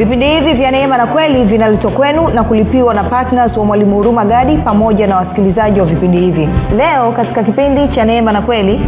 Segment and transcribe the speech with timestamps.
[0.00, 4.24] vipindi hivi vya neema na kweli vinaletwa kwenu na kulipiwa na ptns wa mwalimu huruma
[4.24, 8.80] gadi pamoja na wasikilizaji wa vipindi hivi leo katika kipindi cha neema na kweli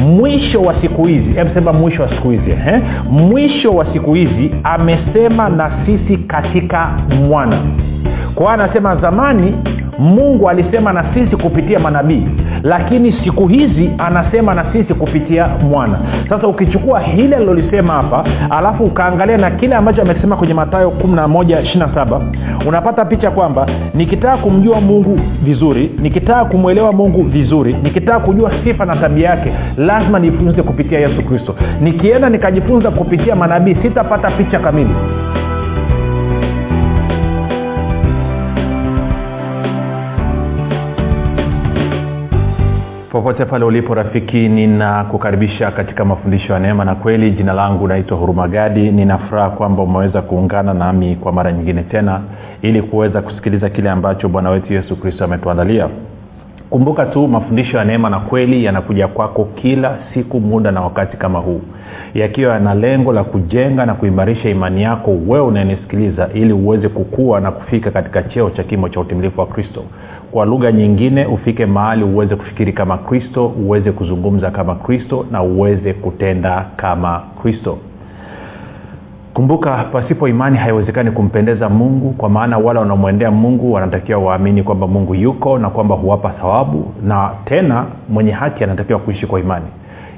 [0.00, 2.82] mwisho wa siku hizi sema mwisho wa siku hizi eh?
[3.10, 6.88] mwisho wa siku hizi amesema na sisi katika
[7.28, 7.58] mwana
[8.34, 9.54] kwa anasema zamani
[9.98, 12.26] mungu alisema na sisi kupitia manabii
[12.62, 15.98] lakini siku hizi anasema na sisi kupitia mwana.
[16.28, 22.20] Sasa ukichukua hili alilolisema hapa alafu ukaangalia na kile ambacho amesema kwenye matayo 1127
[22.66, 28.96] unapata picha kwamba nikitaka kumjua mungu vizuri nikitaka kumwelewa mungu vizuri nikitaka kujua sifa na
[28.96, 31.54] tabia yake lazima nijifunze kupitia yesu kristo.
[31.80, 34.90] Nikienda nikajifunza kupitia manabii sitapata picha kamili
[43.14, 47.30] popote pale ulipo rafiki ninakukaribisha katika mafundisho ya neema na kweli.
[47.30, 52.20] Jina langu naitwa hurumagadi ninafuraha kwamba umeweza kuungana nami kwa mara nyingine tena
[52.62, 55.88] ili kuweza kusikiliza kile ambacho bwana wetu yesu kristo ametuandalia.
[56.70, 61.38] Kumbuka tu mafundisho ya neema na kweli yanakuja kwako kila siku muda na wakati kama
[61.38, 61.60] huu
[62.14, 67.50] yakiwa yana lengo la kujenga na kuimarisha imani yako wewe unayenisikiliza ili uweze kukua na
[67.50, 69.84] kufika katika cheo cha kimo cha utimilifu wa kristo
[70.34, 75.92] kwa lugha nyingine ufike mahali uweze kufikiri kama kristo uweze kuzungumza kama kristo na uweze
[75.92, 77.78] kutenda kama kristo.
[79.34, 85.14] Kumbuka pasipo imani haiwezekani kumpendeza mungu kwa maana wale wanaomwendea mungu wanatakiwa waamini kwamba mungu
[85.14, 89.66] yuko na kwamba huwapa thawabu na tena mwenye haki anatakiwa kuishi kwa imani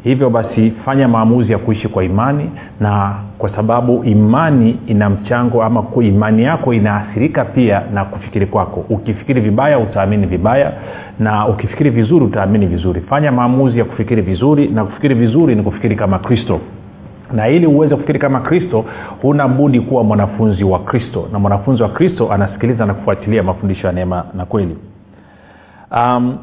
[0.07, 5.85] hivyo basi fanya maamuzi ya kuishi kwa imani na kwa sababu imani ina mchango ama
[6.03, 8.85] imani yako inaathirika pia na kufikiri kwako.
[8.91, 10.73] Ukifikiri vibaya utaamini vibaya
[11.19, 13.01] na ukifikiri vizuri utaamini vizuri.
[13.01, 16.61] Fanya maamuzi ya kufikiri vizuri na kufikiri vizuri ni kufikiri kama kristo.
[17.33, 18.85] Na ili uweze kufikiri kama kristo
[19.23, 21.29] huna budi kuwa mwanafunzi wa kristo.
[21.33, 24.77] Na mwanafunzi wa kristo anasikiliza na kufuatilia mafundisho ya neema na kweli.
[25.91, 26.39] Um,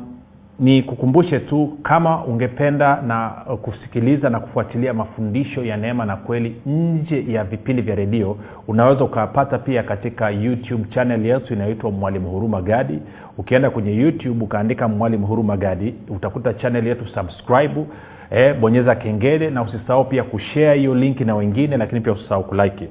[0.59, 3.29] ni kukumbushe tu kama ungependa na
[3.61, 8.37] kusikiliza na kufuatilia mafundisho ya neema na kweli nje ya vipindi vya redio
[8.67, 12.99] unaweza ukapata pia katika youtube channel yetu inayoitwa mwalimu huruma gadi.
[13.37, 17.85] Ukienda kwenye youtube ukaandika mwalimu huruma gadi utakuta channel yetu subscribe
[18.31, 22.87] eh, bonyeza kengele na usisahau pia kushare hiyo linki na wengine lakini pia usisahau kulike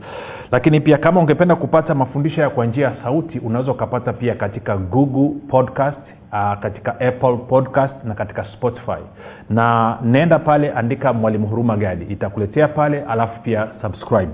[0.52, 4.76] lakini pia kama ungependa kupata mafundisho ya kwa njia ya sauti unaweza ukapata pia katika
[4.76, 5.98] google podcast
[6.32, 9.02] uh, katika apple podcast na katika spotify.
[9.50, 12.04] Na nenda pale andika mwalimu huruma gadi.
[12.04, 14.32] Itakuletea pale alafu pia subscribe.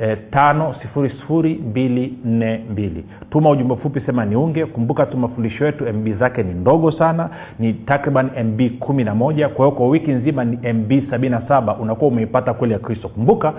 [0.00, 3.04] 764 tano sifuri sifuri mbili nne mbili.
[3.30, 4.66] Tuma ujumbe mfupi sema niunge.
[4.66, 9.48] Kumbuka tu mafundisho yetu mb zake ni ndogo sana ni takriban mb kumi na moja.
[9.48, 11.76] Kwa hiyo kwa wiki nzima ni mb sabini na saba.
[11.76, 13.08] Unakuwa umeipata kweli ya kristo.
[13.08, 13.52] Kumbuka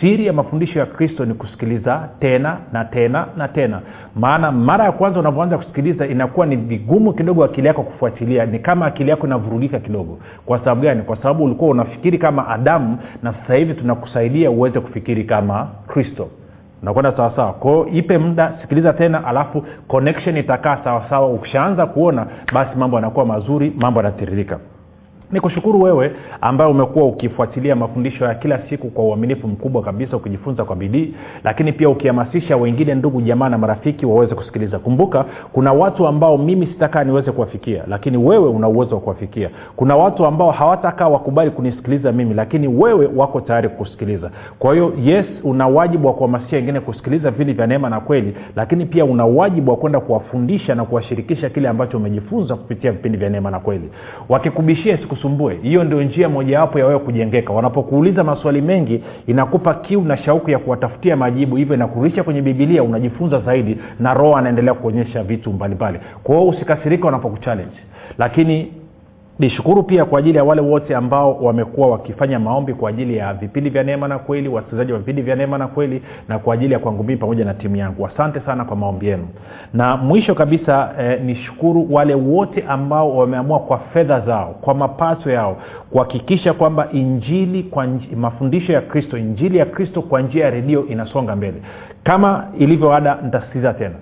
[0.00, 3.80] siri ya mafundisho ya kristo ni kusikiliza tena na tena na tena.
[4.16, 8.46] Maana mara ya kwanza unavyoanza kusikiliza inakuwa ni vigumu kidogo akili yako kufuatilia.
[8.46, 10.18] Ni kama akili yako inavurugika kidogo.
[10.46, 11.02] Kwa sababu gani?
[11.02, 16.28] Kwa sababu ulikuwa unafikiri kama adamu na sasa hivi tunakusaidia uweze kufikiri kama kristo.
[16.82, 17.52] Nakwenda sawasawa.
[17.52, 21.28] Kwao ipe muda sikiliza tena alafu connection itakaa sawasawa.
[21.28, 24.58] Ukishaanza kuona basi mambo yanakuwa mazuri mambo yanatiririka
[25.32, 30.64] ni kushukuru wewe ambaye umekuwa ukifuatilia mafundisho ya kila siku kwa uaminifu mkubwa kabisa ukijifunza
[30.64, 31.14] kwa bidii
[31.44, 34.78] lakini pia ukihamasisha wengine ndugu jamaa na marafiki waweze kusikiliza.
[34.78, 39.50] Kumbuka kuna watu ambao mimi sitakaa niweze kuwafikia lakini wewe una uwezo wa kuwafikia.
[39.76, 44.30] Kuna watu ambao hawatakaa wakubali kunisikiliza mimi lakini wewe wako tayari kusikiliza.
[44.58, 48.86] Kwa hiyo yes una wajibu wa kuhamasisha wengine kusikiliza vipindi vya neema na kweli lakini
[48.86, 53.50] pia una wajibu wa kwenda kuwafundisha na kuwashirikisha kile ambacho umejifunza kupitia vipindi vya neema
[53.50, 53.90] na kweli.
[54.28, 57.52] Wakikubishia isikusumbue hiyo ndio njia mojawapo ya wewe kujengeka.
[57.52, 63.40] Wanapokuuliza maswali mengi inakupa kiu na shauku ya kuwatafutia majibu hivyo inakurudisha kwenye bibilia unajifunza
[63.40, 65.98] zaidi na roho anaendelea kuonyesha vitu mbalimbali.
[66.22, 67.76] Kwa hiyo usikasirika wanapokuchallenge
[68.18, 68.72] lakini
[69.38, 73.70] nishukuru pia kwa ajili ya wale wote ambao wamekuwa wakifanya maombi kwa ajili ya vipindi
[73.70, 76.78] vya neema na kweli wasikilizaji wa vipindi vya neema na kweli na kwa ajili ya
[76.78, 78.06] kwangu mii pamoja na timu yangu.
[78.06, 79.28] Asante sana kwa maombi yenu.
[79.72, 85.56] Na mwisho kabisa eh, nishukuru wale wote ambao wameamua kwa fedha zao kwa mapato yao
[85.90, 90.86] kuhakikisha kwamba injili kwa nji, mafundisho ya kristo injili ya kristo kwa njia ya redio
[90.86, 91.62] inasonga mbele.
[92.02, 93.94] Kama ilivyo ada nitasikiliza tena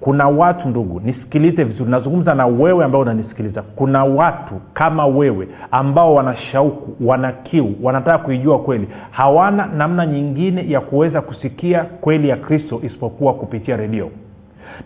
[0.00, 1.90] kuna watu ndugu nisikilize vizuri.
[1.90, 3.62] Nazungumza na wewe ambao unanisikiliza.
[3.62, 8.88] Kuna watu kama wewe ambao wana shauku wana kiu wanataka kuijua kweli.
[9.10, 14.10] Hawana namna nyingine ya kuweza kusikia kweli ya kristo isipokuwa kupitia redio.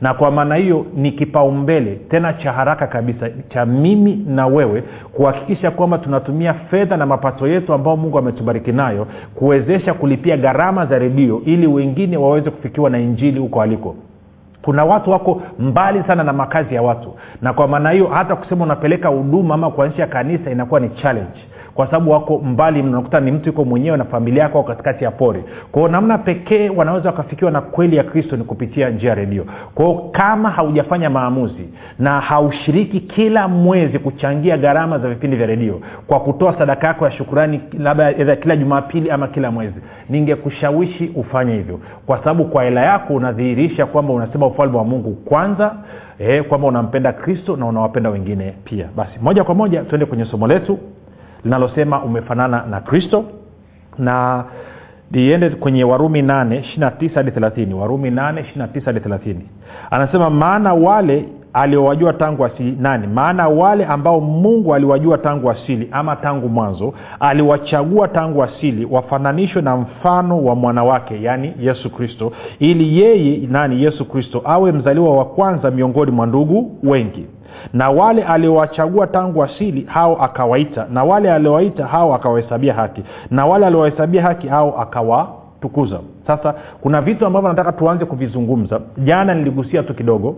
[0.01, 4.83] Na kwa maana hiyo ni kipaumbele tena cha haraka kabisa cha mimi na wewe
[5.13, 10.99] kuhakikisha kwamba tunatumia fedha na mapato yetu ambao mungu ametubariki nayo kuwezesha kulipia gharama za
[10.99, 13.95] redio ili wengine waweze kufikiwa na injili huko aliko
[14.63, 17.15] kuna watu wako mbali sana na makazi ya watu.
[17.43, 21.41] Na kwa maana hiyo hata kusema unapeleka huduma ama kuanzisha kanisa inakuwa ni challenge
[21.75, 25.45] kwa sababu wako mbali mnakuta ni mtu yuko mwenyewe na familia yako katikati ya pori.
[25.73, 29.45] Kwao namna pekee wanaweza wakafikiwa na kweli ya kristo ni kupitia njia ya redio.
[29.75, 36.21] Kwao kama haujafanya maamuzi na haushiriki kila mwezi kuchangia gharama za vipindi vya redio kwa
[36.21, 41.81] kutoa sadaka yako ya shukurani labda kila jumapili ama kila mwezi ningekushawishi ufanye hivyo.
[42.07, 45.75] Kwa sababu kwa hela yako unadhihirisha kwamba unasema ufalme wa mungu kwanza
[46.19, 48.89] eh, kwamba unampenda kristo na unawapenda wengine pia.
[48.97, 50.79] Basi moja kwa moja tuende kwenye somo letu
[51.45, 53.25] linalosema umefanana na kristo.
[53.99, 54.45] Na
[55.13, 59.35] liende kwenye warumi 8 hadi 30 warumi 8 hadi 30
[59.91, 66.17] anasema maana wale aliowajua tangu asili nani maana wale ambao mungu aliwajua tangu asili ama
[66.17, 73.47] tangu mwanzo aliwachagua tangu asili wafananishwe na mfano wa mwanawake yaani yesu kristo ili yeye
[73.47, 77.27] nani yesu kristo awe mzaliwa wa kwanza miongoni mwa ndugu wengi
[77.73, 80.87] na wale aliowachagua tangu asili hao akawaita.
[80.93, 83.03] Na wale aliowaita hao akawahesabia haki.
[83.31, 86.01] Na wale aliowahesabia haki hao akawatukuza.
[86.27, 88.81] Sasa kuna vitu ambavyo nataka tuanze kuvizungumza.
[88.99, 90.37] Jana niligusia tu kidogo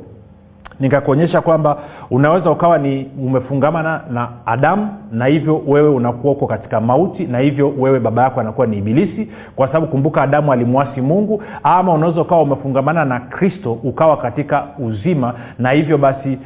[0.81, 1.77] nikakuonyesha kwamba
[2.11, 7.73] unaweza ukawa ni umefungamana na adamu na hivyo wewe unakuwa uko katika mauti na hivyo
[7.79, 12.43] wewe baba yako anakuwa ni ibilisi kwa sababu kumbuka adamu alimwasi mungu ama unaweza ukawa
[12.43, 16.39] umefungamana na kristo ukawa katika uzima na hivyo basi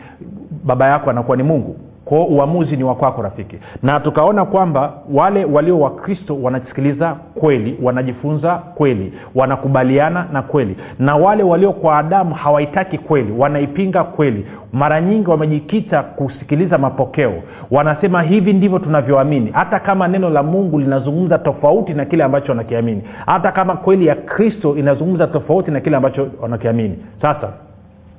[0.68, 1.76] baba yako anakuwa ni mungu.
[2.04, 3.56] Kwao uamuzi ni wakwako rafiki.
[3.82, 10.76] Na tukaona kwamba wale walio wakristo wanasikiliza kweli wanajifunza kweli wanakubaliana na kweli.
[10.98, 14.46] Na wale walio kwa adamu hawaitaki kweli wanaipinga kweli.
[14.72, 17.32] Mara nyingi wamejikita kusikiliza mapokeo.
[17.70, 19.50] Wanasema hivi ndivyo tunavyoamini.
[19.52, 23.02] Hata kama neno la mungu linazungumza tofauti na kile ambacho wanakiamini.
[23.26, 26.98] Hata kama kweli ya kristo inazungumza tofauti na kile ambacho wanakiamini.
[27.22, 27.48] Sasa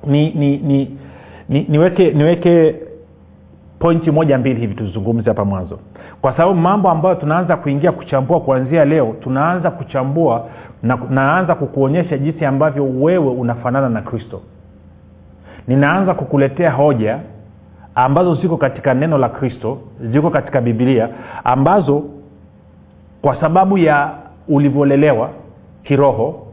[0.06, 0.98] ni, ni, ni,
[1.50, 2.74] ni niweke niweke
[3.78, 5.78] pointi moja mbili hivi tuzungumze hapa mwanzo.
[6.20, 10.46] Kwa sababu mambo ambayo tunaanza kuingia kuchambua kuanzia leo tunaanza kuchambua
[10.82, 14.40] na naanza kukuonyesha jinsi ambavyo wewe unafanana na kristo.
[15.68, 17.18] Ninaanza kukuletea hoja
[17.94, 21.08] ambazo ziko katika neno la kristo ziko katika bibilia
[21.44, 22.04] ambazo
[23.22, 24.10] kwa sababu ya
[24.48, 25.30] ulivyolelewa
[25.82, 26.46] kiroho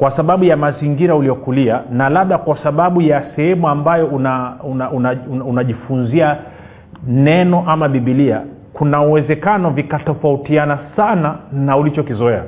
[0.00, 5.12] kwa sababu ya mazingira uliokulia na labda kwa sababu ya sehemu ambayo unajifunzia una, una,
[5.12, 6.34] una,
[7.06, 8.42] una neno ama bibilia
[8.72, 12.44] kuna uwezekano vikatofautiana sana na ulichokizoea.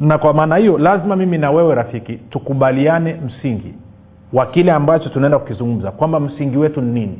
[0.00, 3.74] Na kwa maana hiyo lazima mimi na wewe rafiki tukubaliane msingi
[4.32, 7.18] wa kile ambacho tunaenda kukizungumza kwamba msingi wetu ni nini.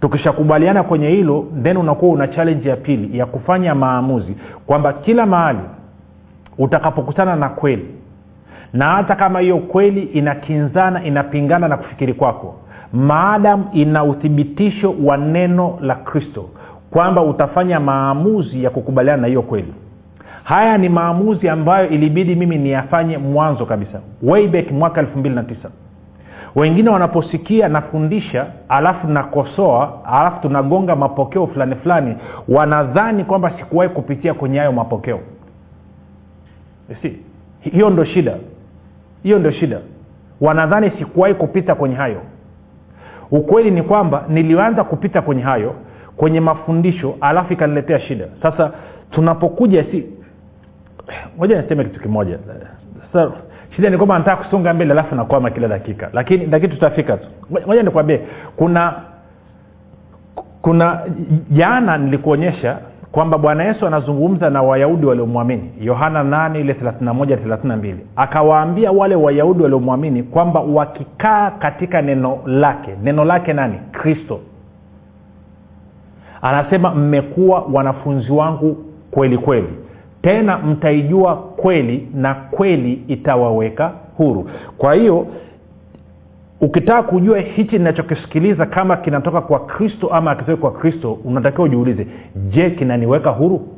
[0.00, 4.36] Tukishakubaliana kwenye hilo then unakuwa una challenge ya pili ya kufanya maamuzi
[4.66, 5.60] kwamba kila mahali
[6.58, 7.97] utakapokutana na kweli
[8.72, 12.54] na hata kama hiyo kweli inakinzana inapingana na kufikiri kwako
[12.92, 16.48] maadamu ina uthibitisho wa neno la kristo
[16.90, 19.74] kwamba utafanya maamuzi ya kukubaliana na hiyo kweli.
[20.44, 25.70] Haya ni maamuzi ambayo ilibidi mimi niyafanye mwanzo kabisa wayback mwaka elfu mbili na tisa.
[26.54, 32.16] Wengine wanaposikia nafundisha alafu nakosoa alafu tunagonga mapokeo fulani fulani
[32.48, 35.20] wanadhani kwamba sikuwahi kupitia kwenye hayo mapokeo.
[37.02, 37.18] Si
[37.60, 38.34] hiyo ndo shida
[39.28, 39.78] hiyo ndio shida.
[40.40, 42.22] Wanadhani sikuwahi kupita kwenye hayo.
[43.30, 45.74] Ukweli ni kwamba nilianza kupita kwenye hayo
[46.16, 48.24] kwenye mafundisho alafu ikaniletea shida.
[48.42, 48.72] Sasa
[49.10, 50.06] tunapokuja si
[51.38, 52.38] moja niseme kitu kimoja.
[53.12, 53.32] Sasa
[53.76, 56.10] shida ni kwamba nataka kusonga mbele alafu nakwama kila dakika.
[56.12, 57.28] Lakini lakini tutafika tu.
[57.66, 58.20] Moja nikwambie
[58.56, 58.94] kuna
[60.62, 61.00] kuna
[61.50, 62.78] jana nilikuonyesha
[63.12, 65.70] kwamba bwana yesu anazungumza na wayahudi waliomwamini.
[65.80, 72.90] Yohana 8 ile 31 32 akawaambia wale wayahudi waliomwamini kwamba wakikaa katika neno lake.
[73.02, 73.74] Neno lake nani?
[73.92, 74.40] Kristo.
[76.42, 78.76] Anasema mmekuwa wanafunzi wangu
[79.10, 79.68] kweli kweli.
[80.22, 84.50] Tena mtaijua kweli na kweli itawaweka huru.
[84.78, 85.26] Kwa hiyo
[86.60, 92.06] ukitaka kujua hichi ninachokisikiliza kama kinatoka kwa kristo ama akitoki kwa kristo unatakiwa ujiulize
[92.50, 93.68] je kinaniweka huru?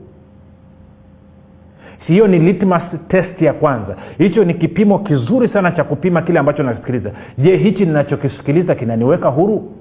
[2.06, 3.96] Hiyo ni litmus test ya kwanza.
[4.18, 9.72] Hicho ni kipimo kizuri sana cha kupima kile ambacho nakisikiliza je hichi ninachokisikiliza kinaniweka huru?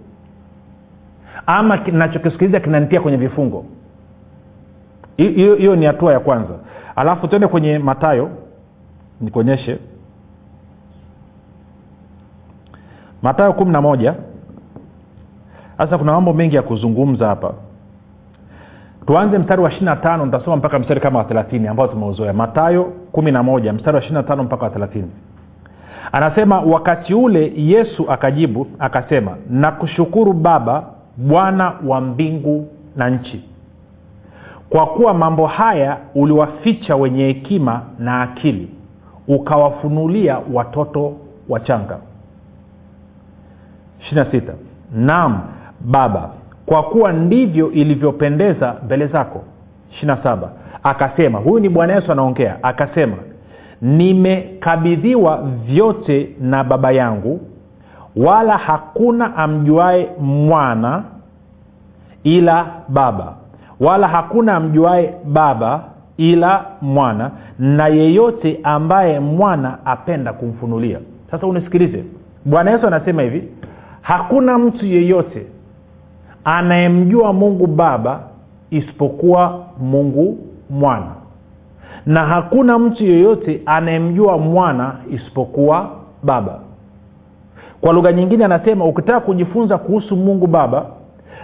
[1.46, 3.66] Ama nachokisikiliza kinanitia kwenye vifungo?
[5.18, 6.54] Hiyo ni hatua ya kwanza.
[6.96, 8.30] Alafu tuende kwenye matayo
[9.22, 9.78] nikuonyeshe
[13.22, 14.14] matayo kumi na moja.
[15.78, 17.54] Sasa kuna mambo mengi ya kuzungumza hapa.
[19.08, 22.34] Tuanze mstari wa ishirina tano nitasoma mpaka mstari kama wa thelathini ambao tumeuzoea.
[22.34, 25.12] Matayo kumi na moja mstari wa ishirina tano mpaka wa thelathini.
[26.12, 30.84] Anasema wakati ule yesu akajibu akasema nakushukuru baba
[31.18, 33.44] bwana wa mbingu na nchi
[34.70, 38.70] kwa kuwa mambo haya uliwaficha wenye hekima na akili
[39.28, 41.14] ukawafunulia watoto
[41.50, 41.98] wachanga
[44.14, 44.42] 26
[44.96, 45.40] naam
[45.82, 46.30] baba
[46.66, 49.44] kwa kuwa ndivyo ilivyopendeza mbele zako.
[50.04, 50.38] 27
[50.84, 52.58] akasema huyu ni bwana yesu anaongea.
[52.64, 53.16] Akasema
[53.82, 57.42] nimekabidhiwa vyote na baba yangu
[58.16, 61.04] wala hakuna amjuae mwana
[62.24, 63.34] ila baba
[63.80, 65.84] wala hakuna amjuae baba
[66.18, 71.00] ila mwana na yeyote ambaye mwana apenda kumfunulia.
[71.32, 72.04] Sasa unisikilize.
[72.46, 73.44] Bwana yesu anasema hivi
[74.10, 75.46] hakuna mtu yeyote
[76.44, 78.20] anayemjua mungu baba
[78.72, 80.38] isipokuwa mungu
[80.70, 81.12] mwana.
[82.06, 85.90] Na hakuna mtu yeyote anayemjua mwana isipokuwa
[86.24, 86.60] baba.
[87.82, 90.86] Kwa lugha nyingine anasema ukitaka kujifunza kuhusu mungu baba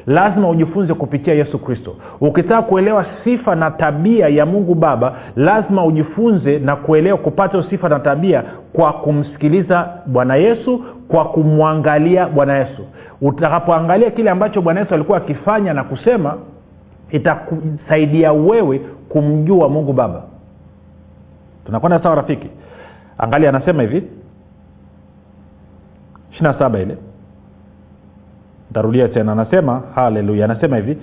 [0.07, 1.95] lazima ujifunze kupitia yesu kristo.
[2.21, 7.99] Ukitaka kuelewa sifa na tabia ya mungu baba lazima ujifunze na kuelewa kupata sifa na
[7.99, 8.43] tabia
[8.73, 12.85] kwa kumsikiliza bwana yesu kwa kumwangalia bwana yesu.
[13.21, 16.37] Utakapoangalia kile ambacho bwana yesu alikuwa akifanya na kusema
[17.09, 20.23] itakusaidia wewe kumjua mungu baba.
[21.65, 22.49] Tunakwenda sawa rafiki?
[23.17, 24.03] Angalia anasema hivi.
[26.31, 26.97] ishina saba ile.
[28.71, 29.31] Ntarudia tena.
[29.31, 30.45] Anasema haleluya.
[30.45, 30.97] Anasema hivi.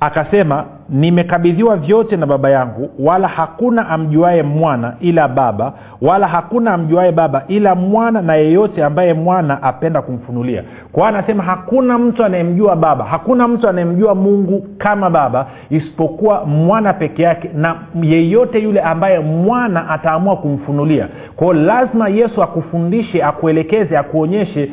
[0.00, 7.12] Akasema nimekabidhiwa vyote na baba yangu wala hakuna amjuae mwana ila baba wala hakuna amjuae
[7.12, 10.62] baba ila mwana na yeyote ambaye mwana apenda kumfunulia.
[10.92, 16.92] Kwa hiyo anasema hakuna mtu anayemjua baba hakuna mtu anayemjua mungu kama baba isipokuwa mwana
[16.92, 21.08] peke yake na yeyote yule ambaye mwana ataamua kumfunulia.
[21.36, 24.70] Kwao lazima yesu akufundishe akuelekeze akuonyeshe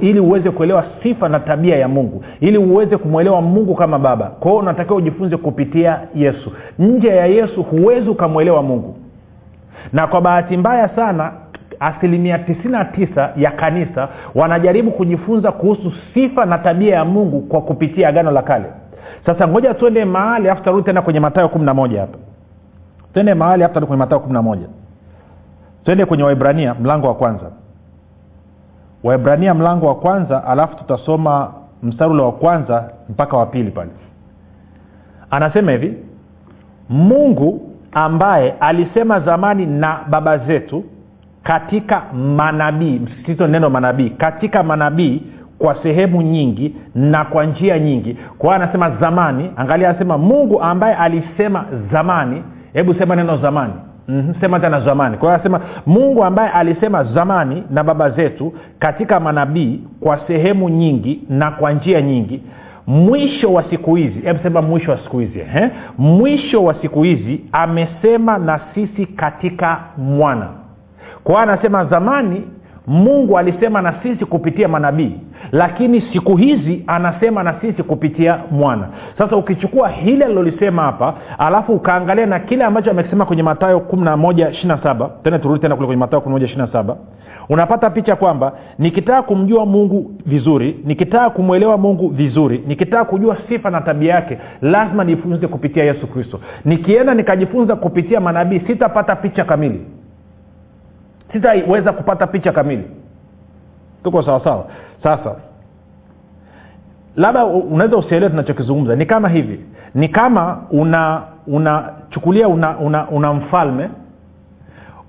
[0.00, 4.24] ili uweze kuelewa sifa na tabia ya mungu ili uweze kumwelewa mungu kama baba.
[4.26, 6.52] Kwao unatakiwa ujifunze kupitia yesu.
[6.78, 8.96] Nje ya yesu huwezi ukamwelewa mungu.
[9.92, 11.32] Na kwa bahati mbaya sana
[11.80, 18.30] asilimia 99 ya kanisa wanajaribu kujifunza kuhusu sifa na tabia ya mungu kwa kupitia agano
[18.30, 18.64] la kale.
[19.26, 22.18] Sasa ngoja tuende mahali afu tarudi tena kwenye matayo 11 hapa.
[23.12, 24.58] Twende mahali afu tarudi kwenye matayo 11
[25.84, 27.46] twende kwenye waibrania mlango wa kwanza.
[29.04, 33.90] Waibrania mlango wa kwanza alafu tutasoma mstari ule wa kwanza mpaka wa pili pale
[35.30, 35.94] anasema hivi
[36.88, 40.84] mungu ambaye alisema zamani na baba zetu
[41.42, 45.22] katika manabii msisitizo neno manabii katika manabii
[45.58, 50.94] kwa sehemu nyingi na kwa njia nyingi kwa hiyo anasema zamani angalia anasema mungu ambaye
[50.94, 52.42] alisema zamani
[52.72, 53.72] hebu sema neno zamani
[54.08, 54.34] mm-hmm.
[54.40, 59.80] sema tena zamani kwa hiyo anasema mungu ambaye alisema zamani na baba zetu katika manabii
[60.00, 62.42] kwa sehemu nyingi na kwa njia nyingi
[62.86, 65.70] mwisho wa siku hizi hebu sema mwisho wa siku hizi eh?
[65.98, 70.48] mwisho wa siku hizi amesema na sisi katika mwana.
[71.24, 72.42] Kwa anasema zamani
[72.86, 75.20] mungu alisema na sisi kupitia manabii
[75.52, 78.88] lakini siku hizi anasema na sisi kupitia mwana.
[79.18, 85.38] Sasa ukichukua hili alilolisema hapa alafu ukaangalia na kile ambacho amekisema kwenye matayo 11 tena
[85.38, 86.96] turudi tena kule kwenye matayo 11
[87.48, 93.80] unapata picha kwamba nikitaka kumjua mungu vizuri nikitaka kumwelewa mungu vizuri nikitaka kujua sifa na
[93.80, 96.40] tabia yake lazima nijifunze kupitia yesu kristo.
[96.64, 99.86] Nikienda nikajifunza kupitia manabii sitapata picha kamili.
[101.32, 102.84] Sitaweza kupata picha kamili.
[104.04, 104.66] Tuko sawasawa
[105.02, 105.36] sasa
[107.16, 108.96] labda unaweza usielewe tunachokizungumza.
[108.96, 109.60] Ni kama hivi.
[109.94, 113.88] Ni kama una unachukulia una, una, una mfalme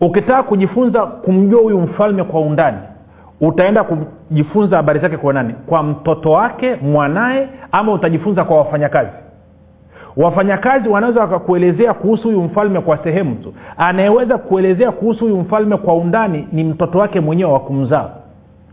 [0.01, 2.77] ukitaka kujifunza kumjua huyu mfalme kwa undani
[3.41, 5.53] utaenda kujifunza habari zake kwa nani?
[5.65, 9.11] Kwa mtoto wake mwanaye ama utajifunza kwa wafanyakazi?
[10.17, 13.53] Wafanyakazi wanaweza wakakuelezea kuhusu huyu mfalme kwa sehemu tu.
[13.77, 18.09] Anayeweza kuelezea kuhusu huyu mfalme kwa undani ni mtoto wake mwenyewe wa kumzaa.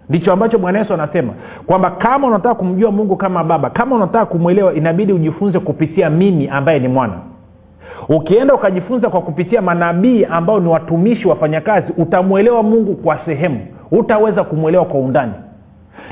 [0.08, 1.32] Ndicho ambacho bwana yesu anasema
[1.66, 6.78] kwamba kama unataka kumjua mungu kama baba kama unataka kumwelewa inabidi ujifunze kupitia mimi ambaye
[6.78, 7.14] ni mwana
[8.08, 13.60] ukienda ukajifunza kwa kupitia manabii ambao ni watumishi wafanyakazi utamwelewa mungu kwa sehemu.
[13.90, 15.32] Utaweza kumwelewa kwa undani.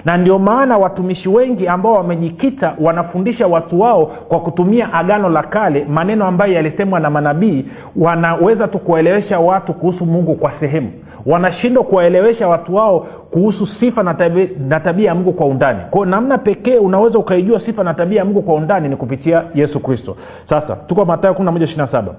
[0.04, 5.84] Na ndio maana watumishi wengi ambao wamejikita wanafundisha watu wao kwa kutumia agano la kale
[5.88, 7.64] maneno ambayo yalisemwa na manabii
[7.96, 10.90] wanaweza tu kuwaelewesha watu kuhusu mungu kwa sehemu
[11.26, 13.00] wanashindwa kuwaelewesha watu wao
[13.30, 15.78] kuhusu sifa na tabia, ya mungu kwa undani.
[15.90, 19.80] Kwao namna pekee unaweza ukaijua sifa na tabia ya mungu kwa undani ni kupitia yesu
[19.80, 20.16] kristo.
[20.48, 22.14] Sasa tuko matayo 11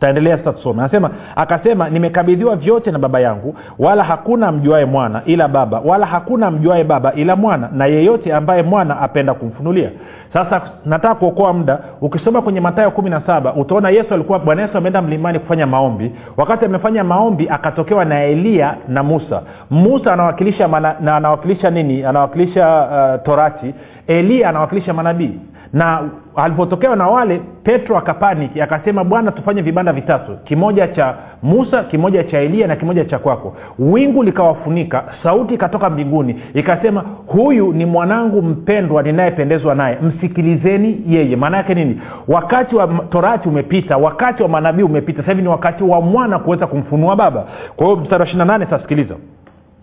[0.00, 5.48] taendelea sasa tusome anasema akasema nimekabidhiwa vyote na baba yangu wala hakuna mjuae mwana ila
[5.48, 9.90] baba wala hakuna mjuae baba ila mwana na yeyote ambaye mwana apenda kumfunulia.
[10.32, 11.78] Sasa nataka kuokoa muda.
[12.00, 16.12] Ukisoma kwenye matayo kumi na saba utaona yesu alikuwa bwana yesu ameenda mlimani kufanya maombi.
[16.36, 19.42] Wakati amefanya maombi akatokewa na eliya na musa.
[19.70, 22.04] Musa anawakilisha mana, na anawakilisha nini?
[22.04, 23.74] Anawakilisha uh, torati.
[24.06, 25.40] Eliya anawakilisha manabii
[25.72, 26.00] na
[26.36, 32.38] alipotokewa na wale petro akapaniki akasema bwana tufanye vibanda vitatu kimoja cha musa kimoja cha
[32.38, 33.56] eliya na kimoja cha kwako.
[33.78, 41.36] Wingu likawafunika sauti ikatoka mbinguni ikasema huyu ni mwanangu mpendwa ninayependezwa naye msikilizeni yeye.
[41.36, 42.00] Maana yake nini?
[42.28, 46.66] Wakati wa torati umepita wakati wa manabii umepita sasa hivi ni wakati wa mwana kuweza
[46.66, 47.44] kumfunua baba.
[47.76, 48.66] Kwa hiyo mstari wa ishiri na nane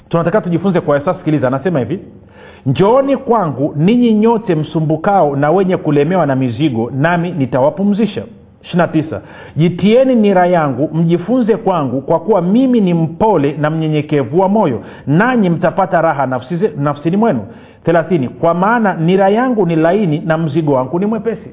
[0.10, 2.00] tunataka tujifunze kwa sasa sikiliza anasema hivi
[2.66, 8.24] njooni kwangu ninyi nyote msumbukao na wenye kulemewa na mizigo nami nitawapumzisha.
[8.74, 9.20] 9
[9.56, 15.50] jitieni nira yangu mjifunze kwangu kwa kuwa mimi ni mpole na mnyenyekevu wa moyo nanyi
[15.50, 17.40] mtapata raha nafsi, nafsini mwenu.
[17.86, 21.50] 30 kwa maana nira yangu ni laini na mzigo wangu ni mwepesi.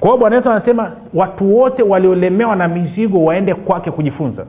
[0.00, 4.46] Kwa hiyo bwana yesu anasema watu wote waliolemewa na mizigo waende kwake kujifunza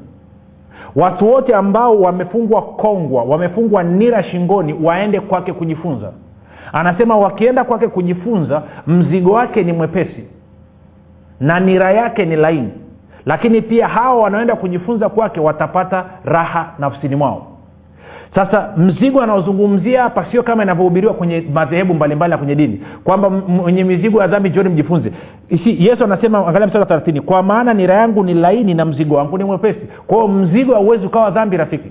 [0.96, 6.12] watu wote ambao wamefungwa kongwa wamefungwa nira shingoni waende kwake kujifunza.
[6.74, 10.28] Anasema wakienda kwake kujifunza mzigo wake ni mwepesi
[11.40, 12.72] na nira yake ni laini.
[13.26, 17.48] Lakini pia hawa wanaoenda kujifunza kwake watapata raha nafsini mwao
[18.36, 22.82] sasa mzigo anaozungumzia hapa sio kama inavyohubiriwa kwenye madhehebu mbalimbali na kwenye dini.
[23.04, 25.12] Kwamba mwenye mizigo ya dhambi jioni mjifunze.
[25.50, 29.16] Isi, yesu anasema angalia mstari wa thelathini kwa maana nira yangu ni laini na mzigo
[29.16, 29.80] wangu ni mwepesi.
[30.08, 31.90] Kwa hiyo mzigo hauwezi ukawa dhambi rafiki.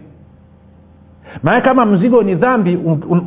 [1.42, 2.78] Maana kama mzigo ni dhambi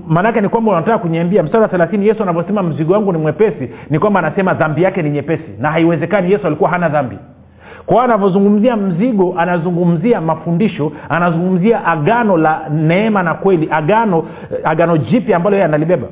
[0.08, 4.00] maanaake ni kwamba unataka kuniambia mstari wa thelathini yesu anavyosema mzigo wangu ni mwepesi ni
[4.00, 5.44] kwamba anasema dhambi yake ni nyepesi.
[5.60, 7.18] Na haiwezekani yesu alikuwa hana dhambi
[7.86, 14.24] kwa anavyozungumzia mzigo anazungumzia mafundisho anazungumzia agano la neema na kweli agano
[14.64, 16.08] agano jipya ambalo yeye analibeba.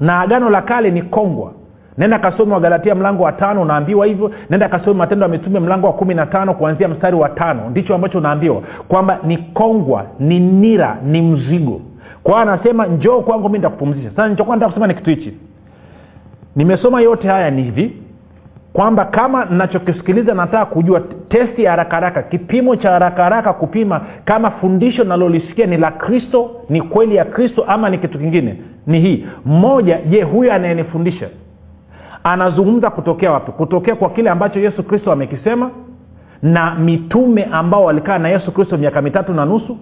[0.00, 1.52] Na agano la kale ni kongwa.
[1.98, 4.30] Nenda kasome wagalatia mlango wa tano unaambiwa hivyo.
[4.50, 7.70] Nenda kasome matendo ya mlango wa kumi na tano kuanzia mstari wa tano.
[7.70, 11.80] Ndicho ambacho unaambiwa kwamba ni kongwa ni nira ni mzigo.
[12.22, 14.10] Kwao anasema njoo kwangu mi nitakupumzisha.
[14.10, 15.34] Sasa nichokuwa nataka kusema ni kitu hichi.
[16.56, 18.03] Nimesoma yote haya ni hivi
[18.74, 24.50] kwamba kama nachokisikiliza nataka kujua testi ya haraka haraka kipimo cha haraka haraka kupima kama
[24.50, 28.56] fundisho nalolisikia ni la kristo ni kweli ya kristo ama ni kitu kingine
[28.86, 29.26] ni hii.
[29.44, 31.28] Moja je huyu anayenifundisha
[32.24, 33.52] anazungumza kutokea wapi?
[33.52, 35.70] Kutokea kwa kile ambacho yesu kristo amekisema
[36.42, 39.78] na mitume ambao walikaa na yesu kristo miaka mitatu na nusu?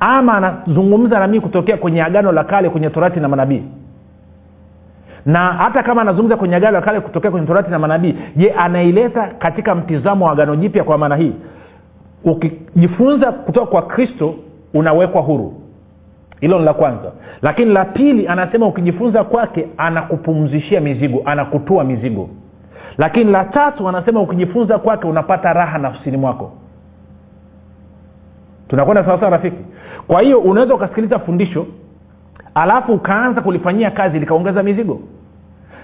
[0.00, 3.62] Ama anazungumza na mii kutokea kwenye agano la kale kwenye torati na manabii
[5.26, 9.74] na hata kama anazungumza kwenye agano kale kutokea kwenye torati na manabii je anaileta katika
[9.74, 11.32] mtizamo wa agano jipya kwa maana hii?
[12.24, 14.34] Ukijifunza kutoka kwa kristo
[14.74, 15.54] unawekwa huru.
[16.40, 17.12] Hilo ni la kwanza.
[17.42, 22.28] Lakini la pili anasema ukijifunza kwake anakupumzishia mizigo anakutua mizigo.
[22.98, 26.52] Lakini la tatu anasema ukijifunza kwake unapata raha nafsini mwako.
[28.68, 29.58] Tunakwenda sawasawa rafiki?
[30.06, 31.66] Kwa hiyo unaweza ukasikiliza fundisho
[32.54, 35.00] alafu ukaanza kulifanyia kazi likaongeza mizigo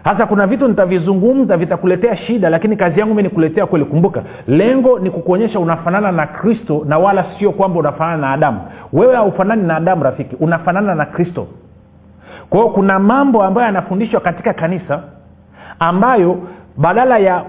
[0.04, 3.84] sasa kuna vitu nitavizungumza vitakuletea shida lakini kazi yangu mi nikuletea kweli.
[3.84, 8.60] Kumbuka lengo ni kukuonyesha unafanana na kristo na wala sio kwamba unafanana na adamu.
[8.92, 10.36] Wewe haufanani na adamu rafiki.
[10.40, 11.46] Unafanana na kristo.
[12.50, 15.02] Kwa hiyo kuna mambo ambayo yanafundishwa katika kanisa
[15.78, 16.38] ambayo
[16.76, 17.44] badala ya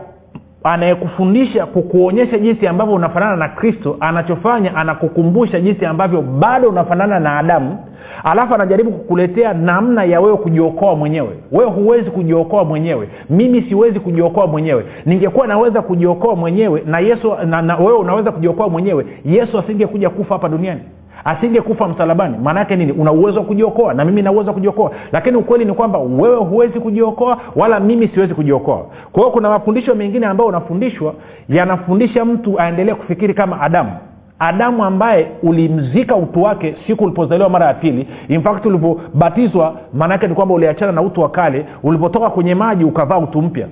[0.64, 7.78] anayekufundisha kukuonyesha jinsi ambavyo unafanana na kristo anachofanya anakukumbusha jinsi ambavyo bado unafanana na adamu
[8.24, 11.30] alafu anajaribu kukuletea namna ya wewe kujiokoa mwenyewe.
[11.52, 13.08] Wewe huwezi kujiokoa mwenyewe.
[13.30, 14.86] Mimi siwezi kujiokoa mwenyewe.
[15.06, 20.36] Ningekuwa naweza kujiokoa mwenyewe na yesu na, na wewe unaweza kujiokoa mwenyewe yesu asingekuja kufa
[20.36, 20.82] hapa duniani
[21.26, 22.38] asingekufa msalabani.
[22.44, 22.92] Maana yake nini?
[22.92, 24.92] Una uwezo wa kujiokoa na mimi na wa kujiokoa.
[25.12, 28.86] Lakini ukweli ni kwamba wewe huwezi kujiokoa wala mimi siwezi kujiokoa.
[29.12, 31.14] Kwa hiyo kuna mafundisho mengine ambayo unafundishwa
[31.50, 33.92] yanafundisha mtu aendelee kufikiri kama adamu.
[34.40, 38.08] Adamu ambaye ulimzika utu wake siku ulipozaliwa mara ya pili.
[38.28, 41.66] In fact ulivyobatizwa maanaake ni kwamba uliachana na utu wa kale.
[41.84, 43.68] Ulipotoka kwenye maji ukavaa utu mpya.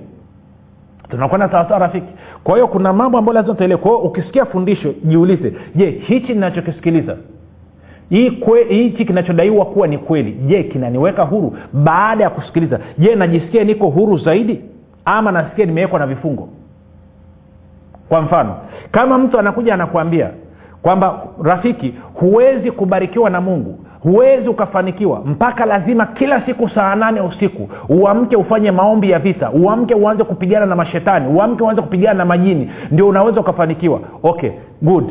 [1.10, 2.06] Tunakwenda sawasawa rafiki?
[2.44, 3.80] Kwa hiyo kuna mambo ambayo lazima tuelewe.
[3.80, 7.16] Kwa ukisikia fundisho jiulize je hichi ninachokisikiliza
[8.68, 10.32] hichi kinachodaiwa kuwa ni kweli.
[10.32, 11.56] Je kinaniweka huru?
[11.72, 14.60] Baada ya kusikiliza je najisikia niko huru zaidi?
[15.04, 16.48] Ama nasikia nimewekwa na vifungo?
[18.08, 18.54] Kwa mfano
[18.92, 20.30] kama mtu anakuja anakuambia
[20.82, 27.68] kwamba rafiki huwezi kubarikiwa na mungu huwezi ukafanikiwa mpaka lazima kila siku saa nane usiku
[27.88, 32.70] uamke ufanye maombi ya vita uamke uanze kupigana na mashetani uamke uanze kupigana na majini
[32.90, 34.00] ndio unaweza ukafanikiwa.
[34.22, 34.50] Okay
[34.82, 35.04] good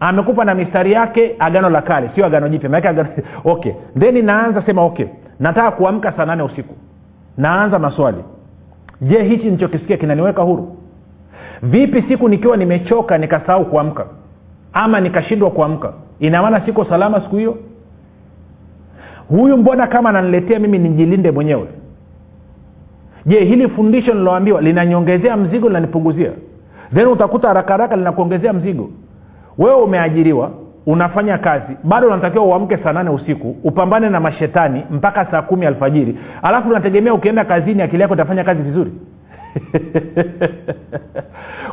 [0.00, 3.06] amekupa na mistari yake agano la kale sio agano jipya
[3.44, 3.72] okay.
[3.98, 5.06] Then naanza sema okay.
[5.40, 6.74] Nataka kuamka saa nane usiku.
[7.36, 8.24] Naanza maswali.
[9.00, 10.76] Je hichi nichokisikia kinaniweka huru?
[11.62, 14.06] Vipi siku nikiwa nimechoka nikasahau kuamka?
[14.72, 15.92] Ama nikashindwa kuamka?
[16.20, 17.56] Ina maana siko salama siku hiyo?
[19.28, 21.68] Huyu mbona kama ananiletea mimi nijilinde mwenyewe?
[23.26, 26.32] Je hili fundisho niloambiwa linaniongezea mzigo linanipunguzia?
[26.94, 28.90] Then utakuta haraka haraka linakuongezea mzigo
[29.58, 30.50] wewe umeajiriwa
[30.86, 36.18] unafanya kazi bado unatakiwa uamke saa nane usiku upambane na mashetani mpaka saa kumi alfajiri.
[36.42, 38.92] Alafu unategemea ukienda kazini akili yako itafanya kazi vizuri?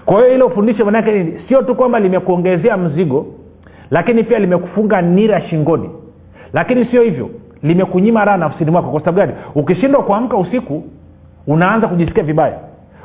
[0.05, 1.41] Kwa hiyo hilo fundisho manake nini?
[1.47, 3.25] Sio tu kwamba limekuongezea mzigo
[3.91, 5.89] lakini pia limekufunga nira shingoni.
[6.53, 7.29] Lakini sio hivyo
[7.63, 8.91] limekunyima raha nafsini mwako.
[8.91, 9.33] Kwa sababu gani?
[9.55, 10.83] Ukishindwa kuamka usiku
[11.47, 12.59] unaanza kujisikia vibaya.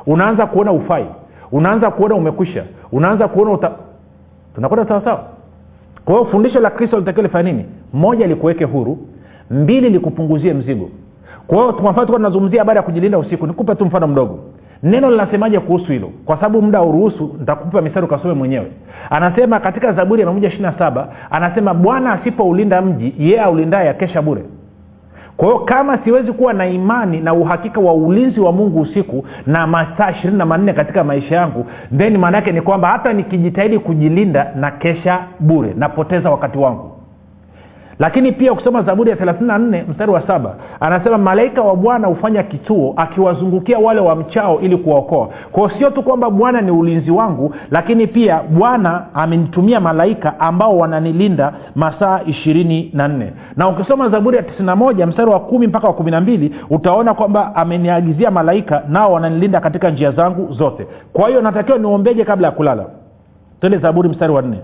[0.05, 1.05] Unaanza kuona ufai.
[1.51, 2.63] Unaanza kuona umekwisha.
[2.91, 3.71] Unaanza kuona uta...
[4.57, 5.23] tunakwenda sawasawa
[6.05, 7.65] kwa hiyo fundisho la kristo litakiwa lifanya nini?
[7.93, 8.97] Moja likuweke huru.
[9.51, 10.89] Mbili likupunguzie mzigo.
[11.47, 13.47] Kwa hiyo kwa mfano tunazungumzia habari ya kujilinda usiku.
[13.47, 14.39] Nikupe tu mfano mdogo.
[14.83, 16.11] Neno linasemaje kuhusu hilo?
[16.25, 18.71] Kwa sababu muda auruhusu nitakupa mistari ukasome mwenyewe.
[19.09, 24.43] Anasema katika zaburi ya mia ishiri saba anasema bwana asipoulinda mji yeye aulindaye akesha bure
[25.37, 29.67] kwa hiyo kama siwezi kuwa na imani na uhakika wa ulinzi wa mungu usiku na
[29.67, 31.65] masaa ishirini na manne katika maisha yangu
[31.97, 36.91] then maana yake ni kwamba hata nikijitahidi kujilinda na kesha bure napoteza wakati wangu
[37.99, 42.93] lakini pia ukisoma zaburi ya 34 mstari wa saba anasema malaika wa bwana hufanya kituo
[42.97, 45.29] akiwazungukia wale wa mchao ili kuwaokoa.
[45.51, 51.53] Kwao sio tu kwamba bwana ni ulinzi wangu lakini pia bwana amenitumia malaika ambao wananilinda
[51.75, 53.33] masaa ishirini na nne.
[53.55, 57.55] Na ukisoma zaburi ya 91 mstari wa kumi mpaka wa kumi na mbili utaona kwamba
[57.55, 60.87] ameniagizia malaika nao wananilinda katika njia zangu zote.
[61.13, 62.85] Kwa hiyo natakiwa niombeje kabla ya kulala?
[63.59, 64.57] Twende zaburi mstari wa nne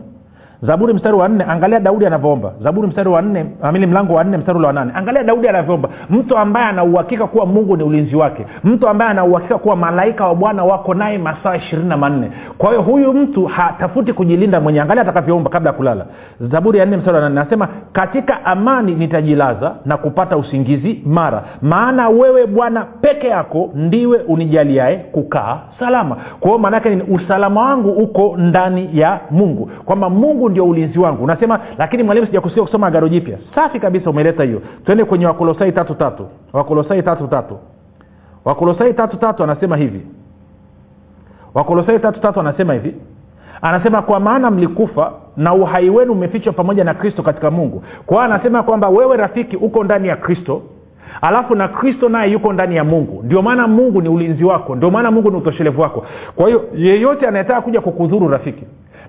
[0.67, 2.51] zaburi mstari wa nne angalia daudi anavyoomba.
[2.63, 4.91] Zaburi mstari wa nne amini mlango wa nne mstari ule wa nane.
[4.95, 5.89] Angalia daudi anavyoomba.
[6.09, 8.45] Mtu ambaye anauhakika kuwa mungu ni ulinzi wake.
[8.63, 12.31] Mtu ambaye anauhakika kuwa malaika wa bwana wako naye masaa ishirini na manne.
[12.57, 16.05] Kwa hiyo huyu mtu hatafuti kujilinda mwenye angalia atakavyoomba kabla ya kulala.
[16.41, 21.43] Zaburi ya nne mstari wa nane anasema katika amani nitajilaza na kupata usingizi mara.
[21.61, 26.15] Maana wewe bwana peke yako ndiwe unijaliae kukaa salama.
[26.39, 29.69] Kwa hiyo maanaake usalama wangu uko ndani ya mungu.
[29.85, 31.23] Kwamba mungu ndio ulinzi wangu.
[31.23, 33.37] Unasema lakini mwalimu sijakusikia kusoma agano jipya.
[33.55, 34.61] Safi kabisa umeleta hiyo.
[34.85, 35.95] Twende kwenye wakolosai tatu
[36.53, 37.29] wakolosai tatu
[38.45, 40.01] wakolosai tatu anasema hivi.
[41.53, 42.95] Wakolosai tatu tatu anasema hivi.
[43.61, 47.83] Anasema kwa maana mlikufa na uhai wenu umefichwa pamoja na kristo katika mungu.
[48.05, 50.61] Kwa hiyo anasema kwamba wewe rafiki uko ndani ya kristo
[51.21, 53.23] alafu na kristo naye yuko ndani ya mungu.
[53.23, 54.75] Ndio maana mungu ni ulinzi wako.
[54.75, 56.05] Ndio maana mungu ni utoshelevu wako.
[56.35, 58.63] Kwa hiyo yeyote anayetaka kuja kukudhuru rafiki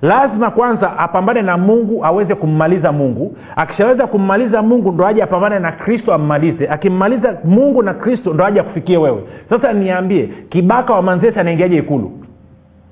[0.04, 3.36] lazima kwanza apambane na mungu aweze kummaliza mungu.
[3.56, 6.68] Akishaweza kummaliza mungu ndo aje apambane na kristo ammalize.
[6.68, 9.22] Akimmaliza mungu na kristo ndo aje akufikie wewe.
[9.50, 12.12] Sasa niambie kibaka wa manzesi anaingiaje ikulu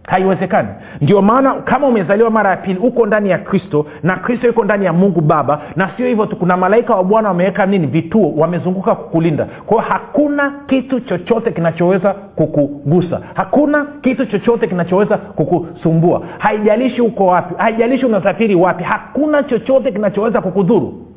[0.06, 0.68] haiwezekani.
[1.00, 4.84] Ndio maana kama umezaliwa mara ya pili uko ndani ya kristo na kristo yuko ndani
[4.84, 8.94] ya mungu baba na sio hivyo tu kuna malaika wa bwana wameweka nini vituo wamezunguka
[8.94, 9.44] kukulinda.
[9.66, 13.20] Kwao hakuna kitu chochote kinachoweza kukugusa.
[13.34, 16.22] Hakuna kitu chochote kinachoweza kukusumbua.
[16.38, 21.11] Haijalishi uko wapi haijalishi unasafiri wapi hakuna chochote kinachoweza kukudhuru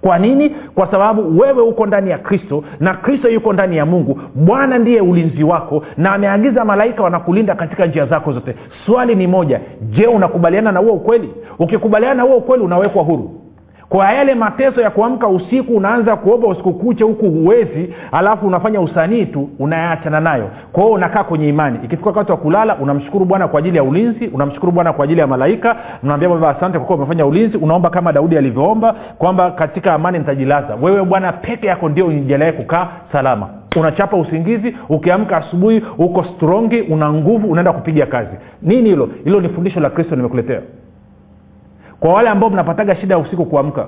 [0.00, 0.50] kwa nini?
[0.50, 4.20] Kwa sababu wewe uko ndani ya kristo na kristo yuko ndani ya mungu.
[4.34, 8.54] Bwana ndiye ulinzi wako na ameagiza malaika wanakulinda katika njia zako zote.
[8.86, 11.34] Swali ni moja je unakubaliana na huo ukweli?
[11.58, 13.30] Ukikubaliana na huo ukweli unawekwa huru
[13.90, 19.26] kwa yale mateso ya kuamka usiku unaanza kuomba usiku kucha huku huwezi alafu unafanya usanii
[19.26, 20.50] tu unayaachana nayo.
[20.72, 21.78] Kwa unakaa kwenye imani.
[21.84, 25.26] Ikifika wakati wa kulala unamshukuru bwana kwa ajili ya ulinzi unamshukuru bwana kwa ajili ya
[25.26, 30.18] malaika unaambia baba asante kwa kuwa umefanya ulinzi unaomba kama daudi alivyoomba kwamba katika amani
[30.18, 30.74] nitajilaza.
[30.82, 33.48] Wewe bwana peke yako ndio unijaliae kukaa salama.
[33.76, 38.36] Unachapa usingizi ukiamka asubuhi uko strongi una nguvu unaenda kupiga kazi.
[38.62, 39.08] Nini hilo?
[39.24, 40.60] Hilo ni fundisho la kristo nimekuletea
[42.00, 43.86] kwa wale ambao mnapataga shida ya usiku kuamka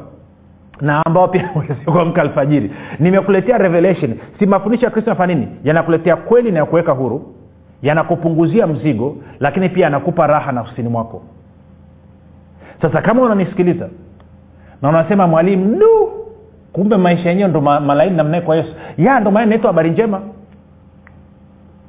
[0.81, 1.49] na ambao pia
[1.93, 4.15] kuamka alfajiri nimekuletea revelation.
[4.39, 5.49] Si mafundisho ya kristo nafanya nini?
[5.65, 7.35] Yanakuletea kweli na yakuweka huru
[7.83, 11.23] yanakupunguzia mzigo lakini pia yanakupa raha nafsini mwako.
[12.83, 13.89] Sasa kama unanisikiliza
[14.83, 16.11] na unasema mwalimu du
[16.73, 18.75] kumbe maisha yenyewe ndo ma, malaini namnae kwa yesu.
[18.99, 20.21] Ya ndo maana inaitwa habari njema.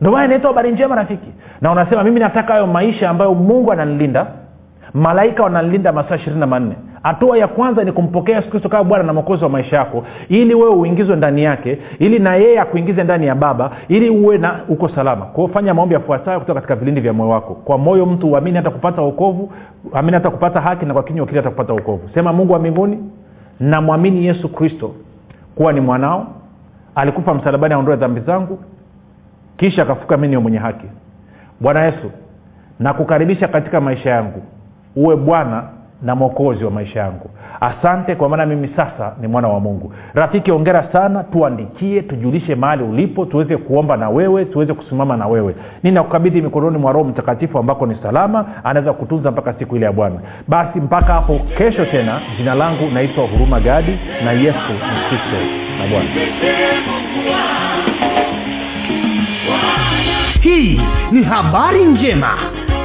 [0.02, 1.30] Ndo maana inaitwa habari njema rafiki.
[1.62, 4.28] Na unasema mimi nataka hayo maisha ambayo mungu ananilinda
[4.94, 6.76] malaika wanalinda masaa ishirini na manne.
[7.04, 10.54] Hatua ya kwanza ni kumpokea yesu kristo kama bwana na mwokozi wa maisha yako ili
[10.56, 14.90] wewe uingizwe ndani yake ili na yeye akuingize ndani ya baba ili uwe na uko
[14.90, 15.26] salama.
[15.26, 17.54] Kwao fanya maombi yafuatayo kutoka katika vilindi vya moyo wako.
[17.54, 19.52] Kwa moyo mtu uamini hata kupata wokovu
[19.94, 22.10] amini hata kupata haki na kwa kinywa kili hata kupata wokovu.
[22.14, 23.00] Sema mungu wa mbinguni
[23.60, 24.92] namwamini yesu kristo
[25.56, 26.28] kuwa ni mwanao.
[26.96, 28.60] Alikufa msalabani aondoe dhambi zangu
[29.58, 30.86] kisha akafuka mi niwe mwenye haki.
[31.60, 32.12] Bwana yesu
[32.80, 34.42] nakukaribisha katika maisha yangu
[34.96, 35.64] uwe bwana
[36.02, 37.30] na mwokozi wa maisha yangu.
[37.62, 39.94] Asante kwa maana mimi sasa ni mwana wa mungu.
[40.14, 41.24] Rafiki ongera sana.
[41.24, 45.56] Tuandikie tujulishe mahali ulipo tuweze kuomba na wewe tuweze kusimama na wewe.
[45.84, 50.16] Ninakukabidhi mikononi mwa roho mtakatifu ambako ni salama anaweza kutunza mpaka siku ile ya bwana.
[50.48, 55.38] Basi mpaka hapo kesho tena jina langu naitwa huruma gadi na yesu ni kristo
[55.80, 56.10] na bwana.
[60.42, 62.28] Hii ni habari njema